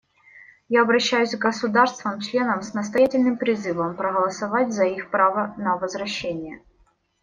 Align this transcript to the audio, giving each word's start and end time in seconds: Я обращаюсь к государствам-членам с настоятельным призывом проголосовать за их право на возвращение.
Я 0.67 0.81
обращаюсь 0.81 1.35
к 1.35 1.37
государствам-членам 1.37 2.63
с 2.63 2.73
настоятельным 2.73 3.37
призывом 3.37 3.95
проголосовать 3.95 4.73
за 4.73 4.85
их 4.85 5.11
право 5.11 5.53
на 5.59 5.77
возвращение. 5.77 6.63